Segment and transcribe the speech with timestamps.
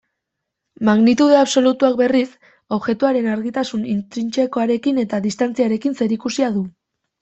[0.87, 2.25] Magnitude absolutuak, berriz,
[2.79, 6.71] objektuaren argitasun intrintsekoarekin eta distantziarekin zerikusia du.